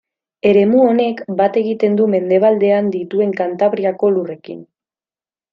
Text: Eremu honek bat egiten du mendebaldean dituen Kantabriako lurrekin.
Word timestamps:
Eremu 0.51 0.79
honek 0.85 1.21
bat 1.41 1.59
egiten 1.61 1.99
du 2.01 2.07
mendebaldean 2.15 2.91
dituen 2.97 3.37
Kantabriako 3.43 4.13
lurrekin. 4.17 4.69